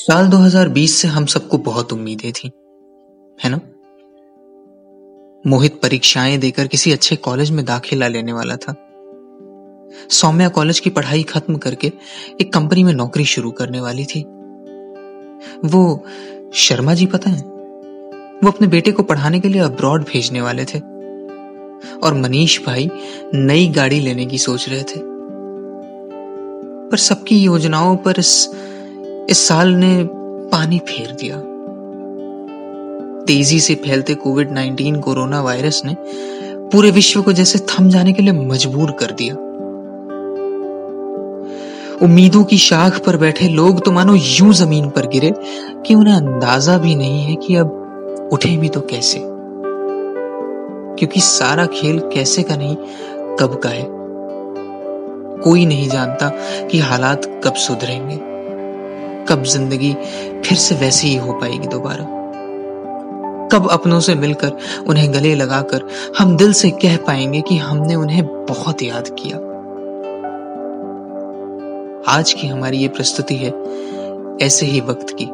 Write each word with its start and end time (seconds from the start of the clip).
साल 0.00 0.28
2020 0.28 0.96
से 0.96 1.08
हम 1.08 1.26
सबको 1.26 1.58
बहुत 1.58 1.92
उम्मीदें 1.92 2.32
थी, 2.32 2.50
है 3.44 3.50
ना? 3.50 3.60
मोहित 5.46 5.80
परीक्षाएँ 5.82 6.38
देकर 6.38 6.66
किसी 6.66 6.92
अच्छे 6.92 7.16
कॉलेज 7.16 7.50
में 7.50 7.64
दाखिला 7.64 8.08
लेने 8.08 8.32
वाला 8.32 8.56
था। 8.56 8.74
सौम्या 10.10 10.48
कॉलेज 10.48 10.80
की 10.80 10.90
पढ़ाई 10.90 11.22
खत्म 11.22 11.56
करके 11.56 11.92
एक 12.40 12.52
कंपनी 12.52 12.84
में 12.84 12.92
नौकरी 12.92 13.24
शुरू 13.24 13.50
करने 13.50 13.80
वाली 13.80 14.04
थी। 14.04 14.20
वो 15.64 16.04
शर्मा 16.54 16.94
जी, 16.94 17.06
पता 17.06 17.30
है? 17.30 17.42
वो 18.44 18.48
अपने 18.48 18.66
बेटे 18.66 18.92
को 18.92 19.02
पढ़ाने 19.02 19.40
के 19.40 19.48
लिए 19.48 19.62
अब्रॉड 19.62 20.04
भेजने 20.04 20.40
वाले 20.40 20.64
थे। 20.64 20.78
और 21.98 22.14
मनीष 22.14 22.66
भाई 22.66 22.90
नई 23.34 23.68
गाड़ी 23.68 24.00
लेने 24.00 24.26
की 24.26 24.38
सोच 24.38 24.68
रहे 24.68 24.82
थे। 24.82 25.00
पर 26.90 26.96
सबकी 26.96 27.38
योजनाओं 27.38 27.96
पर 27.96 28.14
इस 28.18 28.50
इस 29.30 29.48
साल 29.48 29.68
ने 29.68 30.08
पानी 30.52 30.78
फेर 30.78 31.10
दिया। 31.10 31.36
तेज़ी 33.24 33.60
से 33.60 33.74
फैलते 33.74 34.14
कोविड 34.14 34.50
19 34.50 35.00
कोरोना 35.00 35.40
वायरस 35.40 35.82
ने 35.84 35.96
पूरे 36.72 36.90
विश्व 36.90 37.22
को 37.22 37.32
जैसे 37.32 37.58
थम 37.58 37.88
जाने 37.88 38.12
के 38.12 38.22
लिए 38.22 38.32
मजबूर 38.32 38.90
कर 38.90 39.10
दिया। 39.10 39.34
उम्मीदों 42.02 42.44
की 42.44 42.58
शाख 42.58 42.98
पर 42.98 43.16
बैठे 43.16 43.48
लोग 43.48 43.84
तो 43.84 43.92
मानो 43.92 44.14
यूँ 44.14 44.52
ज़मीन 44.52 44.90
पर 44.90 45.06
गिरे 45.06 45.32
कि 45.86 45.94
उन्हें 45.94 46.14
अंदाज़ा 46.14 46.78
भी 46.78 46.94
नहीं 46.94 47.20
है 47.20 47.34
कि 47.34 47.56
अब 47.56 48.28
उठे 48.32 48.56
भी 48.56 48.68
तो 48.68 48.80
कैसे। 48.80 49.18
क्योंकि 50.98 51.20
सारा 51.20 51.66
खेल 51.66 51.98
कैसे 51.98 52.42
का 52.42 52.56
नहीं, 52.56 52.76
कब 53.36 53.60
का 53.64 53.68
है? 53.68 53.86
कोई 55.42 55.66
नहीं 55.66 55.88
जानता 55.88 56.28
कि 56.66 56.78
हालात 56.78 57.40
कब 57.44 57.54
सुधरेंगे। 57.54 58.29
कब 59.30 59.42
ज़िंदगी 59.42 59.92
फिर 60.44 60.58
से 60.58 60.74
वैसी 60.74 61.08
ही 61.08 61.16
हो 61.16 61.32
पाएगी 61.32 61.66
दोबारा? 61.66 62.04
कब 63.52 63.68
अपनों 63.70 64.00
से 64.00 64.14
मिलकर 64.14 64.56
उन्हें 64.88 65.14
गले 65.14 65.34
लगाकर 65.34 65.86
हम 66.18 66.36
दिल 66.36 66.52
से 66.52 66.70
कह 66.70 66.96
पाएँगे 66.96 67.40
कि 67.40 67.56
हमने 67.56 67.94
उन्हें 67.94 68.46
बहुत 68.46 68.82
याद 68.82 69.08
किया? 69.08 69.36
आज 72.16 72.32
की 72.32 72.46
हमारी 72.46 72.78
ये 72.78 72.88
प्रस्तुति 72.88 73.36
है 73.36 73.52
ऐसे 74.42 74.66
ही 74.66 74.80
वक्त 74.80 75.06
की, 75.10 75.26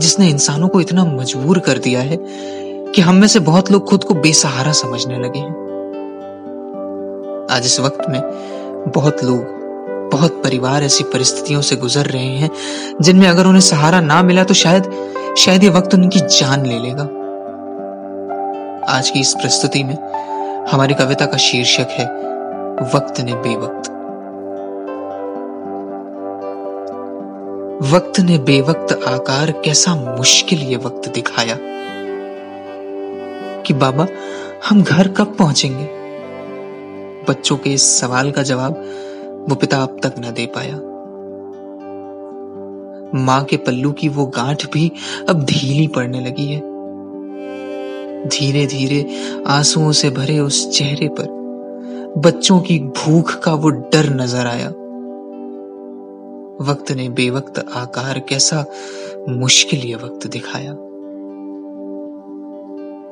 जिसने 0.00 0.28
इंसानों 0.28 0.68
को 0.68 0.80
इतना 0.80 1.04
मजबूर 1.04 1.58
कर 1.58 1.78
दिया 1.78 2.00
है 2.00 2.18
कि 2.92 3.00
हम 3.00 3.14
में 3.14 3.28
से 3.28 3.40
बहुत 3.40 3.70
लोग 3.72 3.88
खुद 3.88 4.04
को 4.04 4.14
बेसहारा 4.14 4.72
समझने 4.72 5.18
लगे 5.18 5.38
हैं। 5.38 5.62
आज 7.50 7.62
इस 7.64 7.80
वक्त 7.80 8.08
में 8.08 8.20
बहुत 8.96 9.24
लोग 9.24 9.63
बहुत 10.14 10.42
परिवार 10.44 10.84
ऐसी 10.84 11.04
परिस्थितियों 11.04 11.60
से 11.60 11.76
गुजर 11.76 12.06
रहे 12.06 12.36
हैं, 12.36 12.50
जिनमें 13.00 13.28
अगर 13.28 13.46
उन्हें 13.46 13.60
सहारा 13.60 14.00
ना 14.00 14.22
मिला 14.22 14.44
तो 14.44 14.54
शायद 14.54 14.90
शायद 15.38 15.62
ये 15.62 15.68
वक्त 15.68 15.94
उनकी 15.94 16.20
जान 16.30 16.66
ले 16.66 16.78
लेगा। 16.78 17.04
आज 18.88 19.10
की 19.10 19.20
इस 19.20 19.34
प्रस्तुति 19.34 19.84
में 19.84 19.96
हमारी 20.70 20.94
कविता 20.94 21.26
का 21.26 21.36
शीर्षक 21.36 21.88
है, 21.90 22.06
वक्त 22.94 23.20
ने 23.20 23.34
बेवक्त। 23.34 23.90
वक्त 27.92 28.20
ने 28.20 28.38
बेवक्त 28.38 28.92
आकार 29.08 29.50
कैसा 29.64 29.94
मुश्किल 29.94 30.58
ये 30.58 30.76
वक्त 30.76 31.08
दिखाया 31.08 31.56
कि 33.62 33.74
बाबा, 33.74 34.06
हम 34.68 34.82
घर 34.82 35.08
कब 35.08 35.34
पहुँचेंगे? 35.38 35.88
बच्चों 37.28 37.56
के 37.56 37.70
इस 37.70 38.00
सवाल 38.00 38.30
का 38.30 38.42
जवाब 38.42 38.84
वो 39.48 39.54
पिता 39.54 39.82
अब 39.82 40.00
तक 40.02 40.14
न 40.18 40.32
दे 40.32 40.46
पाया। 40.46 40.76
माँ 43.16 43.42
के 43.44 43.56
पल्लू 43.56 43.92
की 43.92 44.08
वो 44.08 44.26
गांठ 44.26 44.66
भी 44.72 44.90
अब 45.28 45.44
ढीली 45.44 45.86
पड़ने 45.86 46.20
लगी 46.20 46.46
है। 46.46 46.60
धीरे 48.28 48.66
धीरे 48.66 49.00
आंसुओं 49.46 49.92
से 49.92 50.10
भरे 50.10 50.38
उस 50.38 50.68
चेहरे 50.78 51.08
पर 51.08 51.26
बच्चों 52.18 52.60
की 52.60 52.78
भूख 52.78 53.34
का 53.38 53.54
वो 53.54 53.70
डर 53.70 54.08
नज़र 54.14 54.46
आया। 54.46 54.68
वक्त 56.60 56.92
ने 56.92 57.08
बेवक्त 57.08 57.58
आकार 57.76 58.18
कैसा 58.18 58.64
मुश्किल 59.28 59.80
ये 59.80 59.94
वक्त 59.94 60.26
दिखाया। 60.26 60.76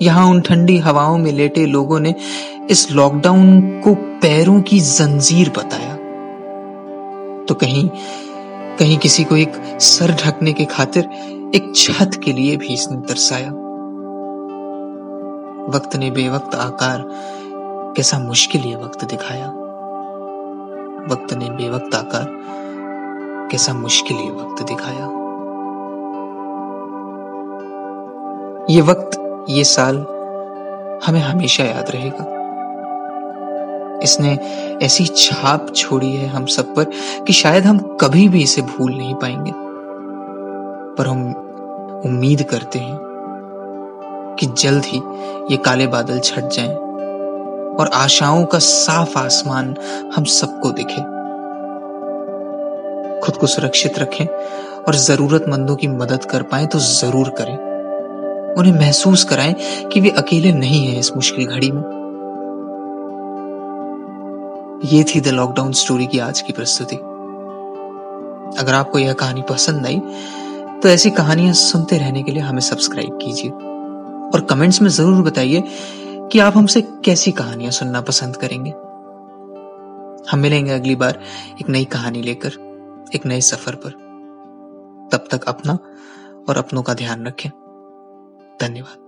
यहाँ 0.02 0.26
उन 0.30 0.40
ठंडी 0.40 0.76
हवाओं 0.78 1.18
में 1.18 1.32
लेटे 1.32 1.66
लोगों 1.66 2.00
ने 2.00 2.14
इस 2.70 2.90
लॉकडाउन 2.92 3.60
को 3.80 3.94
पैरों 3.94 4.60
की 4.62 4.80
जंजीर 4.80 5.50
बताया। 5.50 5.91
तो 7.48 7.54
कहीं 7.54 7.88
कहीं 8.78 8.98
किसी 8.98 9.24
को 9.24 9.36
एक 9.36 9.52
सर 9.80 10.12
ढकने 10.12 10.52
के 10.52 10.64
खातिर 10.64 11.04
एक 11.54 11.72
छत 11.76 12.10
के 12.24 12.32
लिए 12.32 12.56
भी 12.56 12.66
इसने 12.66 13.00
तरसाया। 13.00 13.50
वक्त 15.76 15.96
ने 15.96 16.10
बेवक्त 16.10 16.54
आकार 16.54 17.04
कैसा 17.96 18.18
मुश्किल 18.18 18.60
ये 18.60 18.76
वक्त 18.76 19.04
दिखाया। 19.04 19.48
वक्त 21.14 21.34
ने 21.34 21.50
बेवक्त 21.50 21.94
आकार 21.94 22.26
कैसा 23.50 23.74
मुश्किल 23.74 24.16
ये 24.16 24.30
वक्त 24.30 24.62
दिखाया। 24.62 25.22
ये 28.70 28.80
वक्त, 28.80 29.10
ये 29.50 29.64
साल 29.64 29.96
हमें 31.06 31.20
हमेशा 31.20 31.64
याद 31.64 31.90
रहेगा। 31.90 32.41
इसने 34.02 34.32
ऐसी 34.82 35.06
छाप 35.06 35.72
छोड़ी 35.76 36.12
है 36.12 36.28
हम 36.28 36.46
सब 36.46 36.74
पर 36.74 36.90
कि 37.26 37.32
शायद 37.32 37.64
हम 37.64 37.78
कभी 38.00 38.28
भी 38.28 38.42
इसे 38.42 38.62
भूल 38.62 38.94
नहीं 38.94 39.14
पाएँगे। 39.14 39.52
पर 40.98 41.06
हम 41.06 41.28
उम्मीद 42.06 42.42
करते 42.42 42.78
हैं 42.78 42.98
कि 44.40 44.46
जल्द 44.46 44.84
ही 44.84 44.98
ये 45.50 45.56
काले 45.56 45.86
बादल 45.86 46.18
छट 46.18 46.48
जाएँ 46.48 46.74
और 47.72 47.90
आशाओं 47.94 48.44
का 48.44 48.58
साफ़ 48.58 49.18
आसमान 49.18 49.74
हम 50.16 50.24
सबको 50.24 50.70
दिखे। 50.70 51.02
खुद 53.20 53.36
को 53.36 53.46
सुरक्षित 53.46 53.98
रखें 53.98 54.26
और 54.82 54.94
जरूरतमंदों 54.94 55.76
की 55.76 55.88
मदद 55.88 56.24
कर 56.24 56.42
पाए 56.42 56.66
तो 56.66 56.78
ज़रूर 56.78 57.28
करें। 57.28 57.56
उन्हें 58.58 58.72
महसूस 58.72 59.24
कराएँ 59.24 59.54
कि 59.92 60.00
वे 60.00 60.10
अकेले 60.10 60.52
नहीं 60.52 60.86
हैं 60.86 60.98
इस 60.98 61.12
मुश्किल 61.16 61.46
घड़ी 61.46 61.70
में। 61.70 61.82
ये 64.84 65.02
थी 65.04 65.20
द 65.20 65.28
लॉकडाउन 65.28 65.72
स्टोरी 65.72 66.06
की 66.06 66.18
आज 66.18 66.40
की 66.40 66.52
प्रस्तुति। 66.52 66.96
अगर 68.60 68.74
आपको 68.74 68.98
यह 68.98 69.12
कहानी 69.12 69.42
पसंद 69.42 69.86
आई 69.86 69.98
तो 70.80 70.88
ऐसी 70.88 71.10
कहानियाँ 71.10 71.52
सुनते 71.52 71.98
रहने 71.98 72.22
के 72.22 72.32
लिए 72.32 72.42
हमें 72.42 72.60
सब्सक्राइब 72.60 73.18
कीजिए। 73.22 73.50
और 73.50 74.46
कमेंट्स 74.50 74.80
में 74.82 74.88
ज़रूर 74.88 75.22
बताइए 75.22 75.62
कि 76.32 76.38
आप 76.38 76.56
हमसे 76.56 76.82
कैसी 77.04 77.32
कहानियाँ 77.32 77.70
सुनना 77.70 78.00
पसंद 78.00 78.36
करेंगे। 78.36 78.70
हम 80.30 80.38
मिलेंगे 80.38 80.72
अगली 80.72 80.96
बार 80.96 81.20
एक 81.60 81.68
नई 81.68 81.84
कहानी 81.84 82.22
लेकर, 82.22 82.52
एक 83.14 83.26
नए 83.26 83.40
सफ़र 83.40 83.74
पर। 83.74 83.90
तब 85.12 85.28
तक 85.30 85.44
अपना 85.44 85.78
और 86.48 86.58
अपनों 86.58 86.82
का 86.82 86.94
ध्यान 86.94 87.26
रखें। 87.26 87.50
धन्यवाद। 88.60 89.01